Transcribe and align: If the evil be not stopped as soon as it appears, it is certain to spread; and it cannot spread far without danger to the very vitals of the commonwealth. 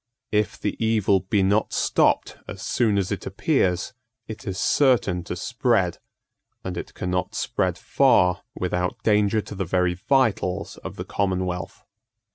If 0.31 0.57
the 0.59 0.83
evil 0.83 1.19
be 1.19 1.43
not 1.43 1.73
stopped 1.73 2.35
as 2.47 2.63
soon 2.63 2.97
as 2.97 3.11
it 3.11 3.27
appears, 3.27 3.93
it 4.27 4.47
is 4.47 4.57
certain 4.57 5.23
to 5.25 5.35
spread; 5.35 5.99
and 6.63 6.75
it 6.75 6.95
cannot 6.95 7.35
spread 7.35 7.77
far 7.77 8.41
without 8.55 8.97
danger 9.03 9.41
to 9.41 9.53
the 9.53 9.63
very 9.63 9.93
vitals 9.93 10.77
of 10.77 10.95
the 10.95 11.05
commonwealth. 11.05 11.83